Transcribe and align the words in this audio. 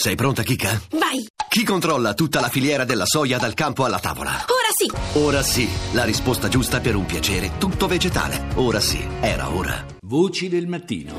Sei 0.00 0.14
pronta, 0.14 0.44
Kika? 0.44 0.80
Vai! 0.92 1.26
Chi 1.48 1.64
controlla 1.64 2.14
tutta 2.14 2.38
la 2.38 2.48
filiera 2.48 2.84
della 2.84 3.04
soia 3.04 3.36
dal 3.36 3.54
campo 3.54 3.84
alla 3.84 3.98
tavola? 3.98 4.30
Ora 4.30 4.70
sì! 4.72 5.18
Ora 5.18 5.42
sì, 5.42 5.68
la 5.92 6.04
risposta 6.04 6.46
giusta 6.46 6.78
per 6.78 6.94
un 6.94 7.04
piacere 7.04 7.58
tutto 7.58 7.88
vegetale. 7.88 8.46
Ora 8.54 8.78
sì, 8.78 9.04
era 9.20 9.50
ora. 9.50 9.84
Voci 10.02 10.48
del 10.48 10.68
mattino. 10.68 11.18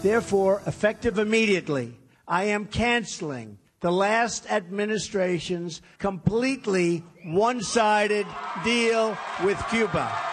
Therefore, 0.00 0.62
effective 0.64 1.20
immediately, 1.20 1.94
I 2.26 2.54
am 2.54 2.66
canceling 2.66 3.58
the 3.80 3.90
last 3.90 4.46
administration's 4.48 5.82
completely 5.98 7.02
one 7.22 7.60
sided 7.60 8.24
deal 8.64 9.14
with 9.44 9.62
Cuba. 9.68 10.29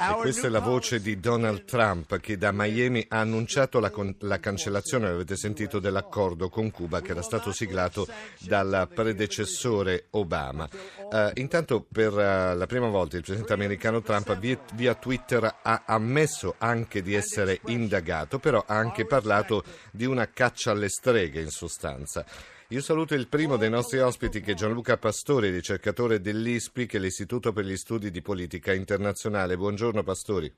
E 0.00 0.14
questa 0.14 0.46
è 0.46 0.50
la 0.50 0.60
voce 0.60 1.00
di 1.00 1.18
Donald 1.18 1.64
Trump 1.64 2.20
che 2.20 2.38
da 2.38 2.52
Miami 2.52 3.04
ha 3.08 3.18
annunciato 3.18 3.80
la, 3.80 3.90
con- 3.90 4.14
la 4.20 4.38
cancellazione, 4.38 5.08
avete 5.08 5.34
sentito, 5.34 5.80
dell'accordo 5.80 6.48
con 6.48 6.70
Cuba 6.70 7.00
che 7.00 7.10
era 7.10 7.22
stato 7.22 7.50
siglato 7.50 8.06
dal 8.38 8.88
predecessore 8.94 10.06
Obama. 10.10 10.68
Uh, 11.10 11.30
intanto 11.34 11.84
per 11.90 12.12
uh, 12.12 12.56
la 12.56 12.66
prima 12.68 12.86
volta 12.86 13.16
il 13.16 13.22
presidente 13.22 13.54
americano 13.54 14.00
Trump 14.00 14.38
via, 14.38 14.60
via 14.74 14.94
Twitter 14.94 15.56
ha 15.62 15.82
ammesso 15.84 16.54
anche 16.58 17.02
di 17.02 17.14
essere 17.14 17.58
indagato, 17.66 18.38
però 18.38 18.62
ha 18.64 18.76
anche 18.76 19.04
parlato 19.04 19.64
di 19.90 20.04
una 20.04 20.28
caccia 20.30 20.70
alle 20.70 20.88
streghe 20.88 21.40
in 21.40 21.50
sostanza. 21.50 22.24
Io 22.70 22.82
saluto 22.82 23.14
il 23.14 23.28
primo 23.28 23.56
dei 23.56 23.70
nostri 23.70 23.98
ospiti 23.98 24.42
che 24.42 24.52
è 24.52 24.54
Gianluca 24.54 24.98
Pastori, 24.98 25.48
ricercatore 25.48 26.20
dell'ISPI, 26.20 26.84
che 26.84 26.98
è 26.98 27.00
l'Istituto 27.00 27.50
per 27.54 27.64
gli 27.64 27.78
Studi 27.78 28.10
di 28.10 28.20
Politica 28.20 28.74
Internazionale. 28.74 29.56
Buongiorno 29.56 30.02
Pastori. 30.02 30.54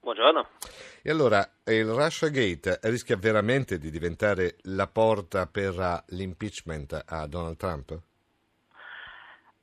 Buongiorno. 0.00 0.48
E 1.02 1.08
allora, 1.08 1.48
il 1.66 1.86
Russia 1.86 2.30
Gate 2.30 2.80
rischia 2.82 3.16
veramente 3.16 3.78
di 3.78 3.92
diventare 3.92 4.56
la 4.62 4.88
porta 4.88 5.46
per 5.46 6.02
l'impeachment 6.08 7.04
a 7.06 7.28
Donald 7.28 7.56
Trump? 7.56 7.96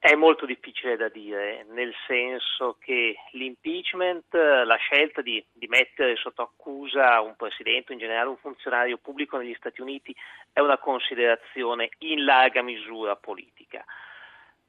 È 0.06 0.16
molto 0.16 0.46
difficile 0.46 0.98
da 0.98 1.08
dire, 1.08 1.66
nel 1.70 1.94
senso 2.08 2.76
che 2.78 3.16
l'impeachment, 3.32 4.34
la 4.34 4.76
scelta 4.76 5.22
di, 5.22 5.42
di, 5.54 5.68
mettere 5.68 6.18
sotto 6.18 6.42
accusa 6.42 7.22
un 7.22 7.38
presidente, 7.38 7.94
in 7.94 8.00
generale 8.00 8.28
un 8.28 8.36
funzionario 8.36 8.98
pubblico 8.98 9.38
negli 9.38 9.56
Stati 9.58 9.80
Uniti, 9.80 10.14
è 10.52 10.60
una 10.60 10.78
considerazione 10.78 11.92
in 12.00 12.26
larga 12.26 12.62
misura 12.62 13.16
politica. 13.16 13.86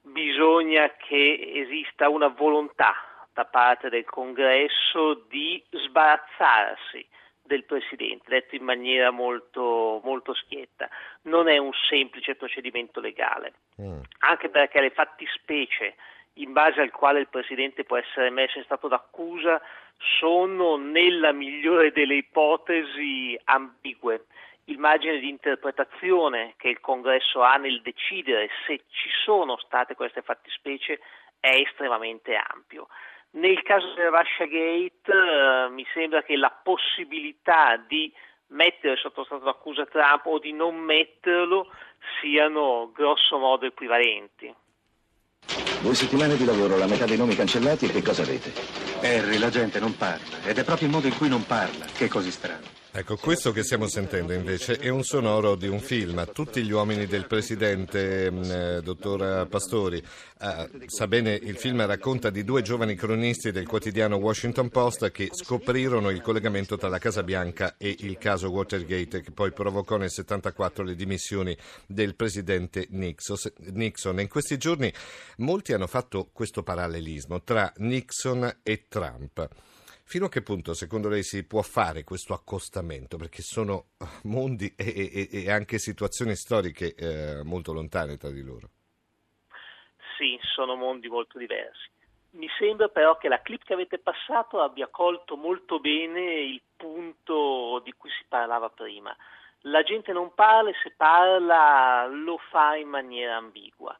Bisogna 0.02 0.88
che 0.90 1.50
esista 1.52 2.08
una 2.08 2.28
volontà 2.28 2.94
da 3.32 3.44
parte 3.44 3.88
del 3.88 4.04
Congresso 4.04 5.14
di 5.28 5.60
sbarazzarsi 5.68 7.04
del 7.44 7.64
Presidente, 7.64 8.30
detto 8.30 8.54
in 8.56 8.64
maniera 8.64 9.10
molto, 9.10 10.00
molto 10.02 10.34
schietta. 10.34 10.88
Non 11.22 11.48
è 11.48 11.58
un 11.58 11.72
semplice 11.88 12.34
procedimento 12.34 13.00
legale, 13.00 13.52
mm. 13.80 14.00
anche 14.20 14.48
perché 14.48 14.80
le 14.80 14.90
fattispecie 14.90 15.94
in 16.34 16.52
base 16.52 16.80
al 16.80 16.90
quale 16.90 17.20
il 17.20 17.28
Presidente 17.28 17.84
può 17.84 17.96
essere 17.96 18.30
messo 18.30 18.58
in 18.58 18.64
stato 18.64 18.88
d'accusa 18.88 19.60
sono 20.18 20.76
nella 20.76 21.32
migliore 21.32 21.92
delle 21.92 22.16
ipotesi 22.16 23.38
ambigue. 23.44 24.26
Il 24.64 24.78
margine 24.78 25.18
di 25.18 25.28
interpretazione 25.28 26.54
che 26.56 26.68
il 26.68 26.80
Congresso 26.80 27.42
ha 27.42 27.56
nel 27.56 27.82
decidere 27.82 28.48
se 28.66 28.84
ci 28.88 29.10
sono 29.24 29.58
state 29.58 29.94
queste 29.94 30.22
fattispecie 30.22 31.00
è 31.38 31.54
estremamente 31.56 32.34
ampio. 32.34 32.88
Nel 33.34 33.62
caso 33.62 33.94
del 33.94 34.10
Russia 34.10 34.46
Gate 34.46 35.10
eh, 35.10 35.68
mi 35.70 35.84
sembra 35.92 36.22
che 36.22 36.36
la 36.36 36.50
possibilità 36.62 37.76
di 37.76 38.12
mettere 38.48 38.96
sotto 38.96 39.24
stato 39.24 39.44
d'accusa 39.44 39.86
Trump 39.86 40.24
o 40.26 40.38
di 40.38 40.52
non 40.52 40.76
metterlo 40.76 41.66
siano 42.20 42.92
grosso 42.94 43.38
modo 43.38 43.66
equivalenti. 43.66 44.54
Due 45.82 45.94
settimane 45.94 46.36
di 46.36 46.44
lavoro, 46.44 46.78
la 46.78 46.86
metà 46.86 47.06
dei 47.06 47.16
nomi 47.16 47.34
cancellati 47.34 47.86
e 47.86 47.90
che 47.90 48.02
cosa 48.02 48.22
avete? 48.22 48.52
Harry, 49.02 49.38
la 49.38 49.50
gente 49.50 49.80
non 49.80 49.96
parla 49.96 50.42
ed 50.46 50.56
è 50.56 50.64
proprio 50.64 50.86
il 50.86 50.94
modo 50.94 51.08
in 51.08 51.16
cui 51.16 51.28
non 51.28 51.44
parla 51.44 51.86
che 51.86 52.04
è 52.04 52.08
così 52.08 52.30
strano. 52.30 52.83
Ecco, 52.96 53.16
questo 53.16 53.50
che 53.50 53.64
stiamo 53.64 53.88
sentendo 53.88 54.32
invece 54.32 54.78
è 54.78 54.88
un 54.88 55.02
sonoro 55.02 55.56
di 55.56 55.66
un 55.66 55.80
film, 55.80 56.30
Tutti 56.32 56.62
gli 56.62 56.70
uomini 56.70 57.06
del 57.06 57.26
presidente, 57.26 58.30
mm, 58.30 58.42
eh, 58.44 58.80
dottor 58.82 59.48
Pastori. 59.48 60.00
Eh, 60.40 60.70
sa 60.86 61.08
bene, 61.08 61.34
il 61.34 61.56
film 61.56 61.84
racconta 61.84 62.30
di 62.30 62.44
due 62.44 62.62
giovani 62.62 62.94
cronisti 62.94 63.50
del 63.50 63.66
quotidiano 63.66 64.14
Washington 64.18 64.68
Post 64.68 65.10
che 65.10 65.30
scoprirono 65.32 66.08
il 66.10 66.20
collegamento 66.20 66.76
tra 66.76 66.88
la 66.88 66.98
Casa 66.98 67.24
Bianca 67.24 67.74
e 67.78 67.96
il 67.98 68.16
caso 68.16 68.50
Watergate 68.50 69.22
che 69.22 69.32
poi 69.32 69.50
provocò 69.50 69.96
nel 69.96 70.10
74 70.10 70.84
le 70.84 70.94
dimissioni 70.94 71.56
del 71.88 72.14
presidente 72.14 72.86
Nixon. 72.90 74.20
In 74.20 74.28
questi 74.28 74.56
giorni 74.56 74.94
molti 75.38 75.72
hanno 75.72 75.88
fatto 75.88 76.30
questo 76.32 76.62
parallelismo 76.62 77.42
tra 77.42 77.72
Nixon 77.78 78.58
e 78.62 78.84
Trump. 78.86 79.48
Fino 80.14 80.26
a 80.26 80.28
che 80.28 80.42
punto 80.42 80.74
secondo 80.74 81.08
lei 81.08 81.24
si 81.24 81.44
può 81.44 81.60
fare 81.60 82.04
questo 82.04 82.34
accostamento? 82.34 83.16
Perché 83.16 83.42
sono 83.42 83.86
eh, 83.98 84.06
mondi 84.28 84.72
e, 84.76 85.10
e, 85.12 85.28
e 85.28 85.50
anche 85.50 85.80
situazioni 85.80 86.36
storiche 86.36 86.94
eh, 86.94 87.42
molto 87.42 87.72
lontane 87.72 88.16
tra 88.16 88.30
di 88.30 88.44
loro. 88.44 88.68
Sì, 90.16 90.38
sono 90.54 90.76
mondi 90.76 91.08
molto 91.08 91.36
diversi. 91.36 91.90
Mi 92.34 92.48
sembra 92.60 92.86
però 92.86 93.18
che 93.18 93.26
la 93.26 93.42
clip 93.42 93.64
che 93.64 93.72
avete 93.72 93.98
passato 93.98 94.62
abbia 94.62 94.86
colto 94.86 95.36
molto 95.36 95.80
bene 95.80 96.22
il 96.42 96.62
punto 96.76 97.80
di 97.82 97.92
cui 97.94 98.10
si 98.10 98.24
parlava 98.28 98.68
prima. 98.68 99.12
La 99.62 99.82
gente 99.82 100.12
non 100.12 100.32
parla 100.32 100.70
e 100.70 100.74
se 100.80 100.92
parla 100.96 102.06
lo 102.06 102.38
fa 102.52 102.76
in 102.76 102.86
maniera 102.86 103.34
ambigua. 103.34 103.96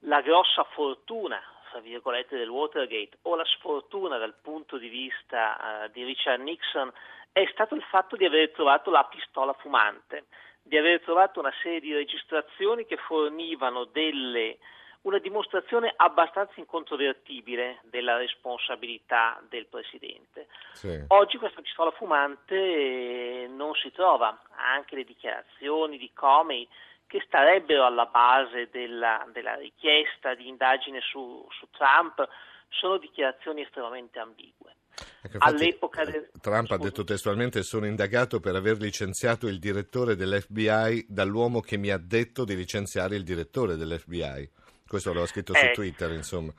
La 0.00 0.20
grossa 0.20 0.64
fortuna 0.74 1.40
tra 1.74 1.82
virgolette, 1.82 2.36
del 2.36 2.48
Watergate 2.48 3.18
o 3.22 3.34
la 3.34 3.44
sfortuna 3.44 4.16
dal 4.16 4.34
punto 4.40 4.78
di 4.78 4.86
vista 4.86 5.56
uh, 5.58 5.90
di 5.90 6.04
Richard 6.04 6.40
Nixon 6.40 6.92
è 7.32 7.44
stato 7.50 7.74
il 7.74 7.82
fatto 7.82 8.14
di 8.14 8.24
aver 8.24 8.52
trovato 8.52 8.92
la 8.92 9.02
pistola 9.10 9.52
fumante, 9.54 10.26
di 10.62 10.78
aver 10.78 11.00
trovato 11.00 11.40
una 11.40 11.52
serie 11.62 11.80
di 11.80 11.92
registrazioni 11.92 12.86
che 12.86 12.96
fornivano 12.96 13.86
delle, 13.86 14.58
una 15.00 15.18
dimostrazione 15.18 15.92
abbastanza 15.96 16.52
incontrovertibile 16.58 17.80
della 17.82 18.18
responsabilità 18.18 19.42
del 19.48 19.66
Presidente. 19.66 20.46
Sì. 20.74 21.06
Oggi 21.08 21.38
questa 21.38 21.60
pistola 21.60 21.90
fumante 21.90 23.48
non 23.50 23.74
si 23.74 23.90
trova, 23.90 24.40
anche 24.54 24.94
le 24.94 25.02
dichiarazioni 25.02 25.98
di 25.98 26.12
Comey 26.14 26.68
che 27.06 27.22
starebbero 27.26 27.86
alla 27.86 28.06
base 28.06 28.68
della, 28.70 29.26
della 29.32 29.54
richiesta 29.54 30.34
di 30.34 30.48
indagine 30.48 31.00
su, 31.00 31.46
su, 31.50 31.68
Trump 31.70 32.26
sono 32.68 32.98
dichiarazioni 32.98 33.62
estremamente 33.62 34.18
ambigue. 34.18 34.76
Ecco, 35.22 35.38
All'epoca 35.40 36.04
del... 36.04 36.30
Trump 36.40 36.66
Scusi. 36.66 36.72
ha 36.72 36.82
detto 36.82 37.04
testualmente 37.04 37.62
sono 37.62 37.86
indagato 37.86 38.40
per 38.40 38.54
aver 38.54 38.78
licenziato 38.78 39.48
il 39.48 39.58
direttore 39.58 40.16
dell'FBI 40.16 41.06
dall'uomo 41.08 41.60
che 41.60 41.76
mi 41.76 41.90
ha 41.90 41.98
detto 41.98 42.44
di 42.44 42.54
licenziare 42.54 43.16
il 43.16 43.24
direttore 43.24 43.76
dell'FBI. 43.76 44.50
Questo 44.86 45.12
l'ho 45.12 45.26
scritto 45.26 45.52
eh, 45.54 45.58
su 45.58 45.72
Twitter, 45.72 46.12
insomma. 46.12 46.52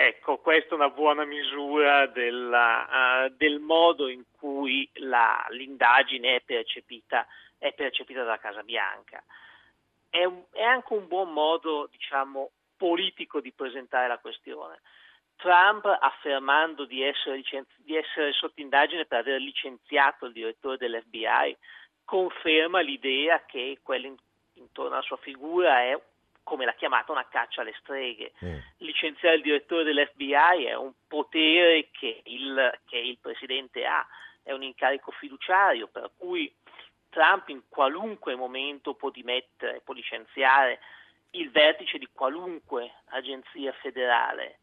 Ecco, 0.00 0.38
questa 0.38 0.70
è 0.70 0.74
una 0.74 0.90
buona 0.90 1.24
misura 1.24 2.06
della, 2.06 3.26
uh, 3.26 3.34
del 3.36 3.58
modo 3.58 4.08
in 4.08 4.22
cui 4.30 4.88
la, 4.94 5.44
l'indagine 5.50 6.36
è 6.36 6.40
percepita 6.40 7.26
è 7.58 7.72
percepita 7.72 8.22
dalla 8.22 8.38
Casa 8.38 8.62
Bianca. 8.62 9.20
È, 10.08 10.24
un, 10.24 10.44
è 10.52 10.62
anche 10.62 10.92
un 10.92 11.08
buon 11.08 11.32
modo, 11.32 11.88
diciamo, 11.90 12.52
politico 12.76 13.40
di 13.40 13.52
presentare 13.52 14.06
la 14.06 14.18
questione. 14.18 14.80
Trump, 15.34 15.84
affermando 15.84 16.84
di 16.84 17.02
essere, 17.02 17.34
licenzi- 17.34 17.82
di 17.82 17.96
essere 17.96 18.32
sotto 18.32 18.60
indagine 18.60 19.04
per 19.04 19.18
aver 19.18 19.40
licenziato 19.40 20.26
il 20.26 20.32
direttore 20.32 20.76
dell'FBI, 20.76 21.56
conferma 22.04 22.80
l'idea 22.80 23.44
che 23.44 23.80
quella 23.82 24.08
intorno 24.54 24.92
alla 24.92 25.02
sua 25.02 25.16
figura 25.16 25.80
è, 25.80 26.00
come 26.48 26.64
l'ha 26.64 26.72
chiamata, 26.72 27.12
una 27.12 27.28
caccia 27.28 27.60
alle 27.60 27.74
streghe. 27.78 28.32
Mm. 28.42 28.58
Licenziare 28.78 29.36
il 29.36 29.42
direttore 29.42 29.84
dell'FBI 29.84 30.64
è 30.64 30.74
un 30.74 30.92
potere 31.06 31.90
che 31.90 32.22
il, 32.24 32.80
che 32.86 32.96
il 32.96 33.18
Presidente 33.18 33.84
ha, 33.84 34.04
è 34.42 34.52
un 34.52 34.62
incarico 34.62 35.10
fiduciario, 35.10 35.88
per 35.88 36.10
cui 36.16 36.50
Trump 37.10 37.50
in 37.50 37.62
qualunque 37.68 38.34
momento 38.34 38.94
può 38.94 39.10
dimettere, 39.10 39.82
può 39.84 39.92
licenziare 39.92 40.80
il 41.32 41.50
vertice 41.50 41.98
di 41.98 42.08
qualunque 42.10 42.94
agenzia 43.10 43.72
federale. 43.72 44.60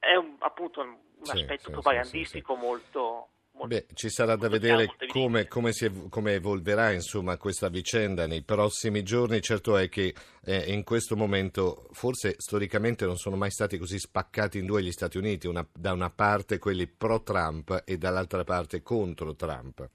È 0.00 0.16
un, 0.16 0.34
appunto 0.40 0.80
un 0.80 0.96
sì, 1.22 1.30
aspetto 1.30 1.66
sì, 1.66 1.70
propagandistico 1.70 2.54
sì, 2.54 2.60
molto, 2.60 3.28
Beh, 3.66 3.86
ci 3.94 4.08
sarà 4.08 4.36
da 4.36 4.48
vedere 4.48 4.86
come, 5.08 5.46
come, 5.46 5.72
si, 5.72 6.08
come, 6.08 6.34
evolverà 6.34 6.92
insomma, 6.92 7.36
questa 7.36 7.68
vicenda 7.68 8.26
nei 8.26 8.42
prossimi 8.42 9.02
giorni. 9.02 9.40
Certo 9.40 9.76
è 9.76 9.88
che 9.88 10.14
eh, 10.44 10.72
in 10.72 10.84
questo 10.84 11.16
momento 11.16 11.88
forse 11.92 12.34
storicamente 12.38 13.04
non 13.04 13.16
sono 13.16 13.36
mai 13.36 13.50
stati 13.50 13.76
così 13.78 13.98
spaccati 13.98 14.58
in 14.58 14.66
due 14.66 14.82
gli 14.82 14.92
Stati 14.92 15.18
Uniti, 15.18 15.46
una, 15.46 15.66
da 15.72 15.92
una 15.92 16.10
parte 16.10 16.58
quelli 16.58 16.86
pro-Trump 16.86 17.82
e 17.84 17.98
dall'altra 17.98 18.44
parte 18.44 18.82
contro 18.82 19.34
Trump. 19.34 19.88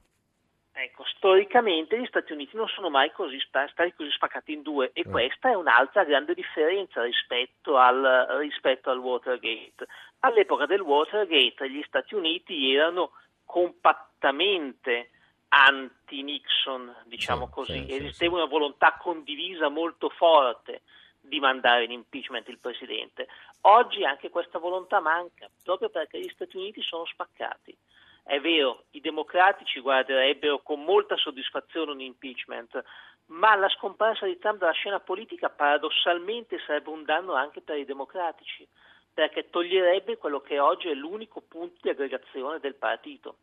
Ecco, 0.76 1.04
storicamente 1.06 2.00
gli 2.00 2.06
Stati 2.08 2.34
Uniti 2.34 2.58
non 2.58 2.68
sono 2.68 2.90
mai 2.90 3.12
così, 3.12 3.40
stati 3.40 3.94
così 3.96 4.10
spaccati 4.12 4.52
in 4.52 4.62
due 4.62 4.92
e 4.94 5.04
mm. 5.08 5.12
questa 5.12 5.52
è 5.52 5.54
un'altra 5.54 6.04
grande 6.04 6.34
differenza 6.34 7.02
rispetto 7.04 7.78
al, 7.78 8.40
rispetto 8.40 8.90
al 8.90 8.98
Watergate. 8.98 9.88
All'epoca 10.20 10.66
del 10.66 10.82
Watergate 10.82 11.70
gli 11.70 11.84
Stati 11.86 12.16
Uniti 12.16 12.74
erano 12.74 13.12
compattamente 13.54 15.12
anti-Nixon, 15.50 17.04
diciamo 17.06 17.46
sì, 17.46 17.52
così, 17.52 17.86
sì, 17.86 17.94
esisteva 17.94 18.32
sì. 18.32 18.42
una 18.42 18.50
volontà 18.50 18.98
condivisa 19.00 19.70
molto 19.70 20.10
forte 20.10 20.82
di 21.22 21.40
mandare 21.40 21.84
in 21.84 21.92
impeachment 21.92 22.48
il 22.48 22.58
Presidente. 22.58 23.28
Oggi 23.62 24.04
anche 24.04 24.32
questa 24.32 24.58
volontà 24.58 25.00
manca, 25.00 25.48
proprio 25.64 25.90
perché 25.90 26.20
gli 26.20 26.32
Stati 26.34 26.58
Uniti 26.58 26.82
sono 26.82 27.06
spaccati. 27.06 27.78
È 28.24 28.40
vero, 28.40 28.86
i 28.92 29.02
democratici 29.02 29.80
guarderebbero 29.82 30.64
con 30.64 30.84
molta 30.84 31.16
soddisfazione 31.16 31.92
un 31.92 32.02
impeachment, 32.02 32.84
ma 33.28 33.54
la 33.54 33.70
scomparsa 33.70 34.26
di 34.26 34.40
Trump 34.40 34.58
dalla 34.58 34.72
scena 34.72 35.00
politica 35.00 35.52
paradossalmente 35.52 36.58
sarebbe 36.66 36.90
un 36.90 37.04
danno 37.04 37.36
anche 37.36 37.62
per 37.62 37.78
i 37.78 37.86
democratici, 37.86 38.68
perché 39.14 39.50
toglierebbe 39.50 40.18
quello 40.18 40.42
che 40.42 40.60
oggi 40.60 40.90
è 40.90 40.94
l'unico 40.94 41.42
punto 41.42 41.78
di 41.82 41.90
aggregazione 41.90 42.60
del 42.60 42.76
partito. 42.76 43.38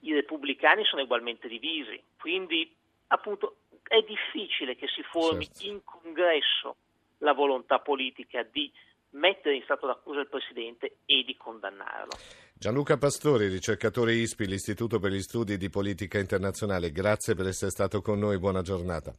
I 0.00 0.12
repubblicani 0.12 0.84
sono 0.84 1.02
ugualmente 1.02 1.48
divisi, 1.48 2.02
quindi 2.18 2.74
appunto 3.08 3.56
è 3.84 4.02
difficile 4.02 4.74
che 4.76 4.88
si 4.88 5.02
formi 5.02 5.46
certo. 5.46 5.66
in 5.66 5.84
congresso 5.84 6.76
la 7.18 7.32
volontà 7.32 7.78
politica 7.78 8.42
di 8.42 8.70
mettere 9.10 9.56
in 9.56 9.62
stato 9.62 9.86
d'accusa 9.86 10.20
il 10.20 10.28
Presidente 10.28 10.98
e 11.06 11.22
di 11.24 11.36
condannarlo. 11.36 12.12
Gianluca 12.52 12.96
Pastori, 12.98 13.48
ricercatore 13.48 14.12
ISPI, 14.14 14.46
l'Istituto 14.46 14.98
per 14.98 15.12
gli 15.12 15.20
Studi 15.20 15.56
di 15.56 15.70
Politica 15.70 16.18
Internazionale, 16.18 16.90
grazie 16.90 17.34
per 17.34 17.46
essere 17.46 17.70
stato 17.70 18.00
con 18.00 18.18
noi, 18.18 18.38
buona 18.38 18.62
giornata. 18.62 19.14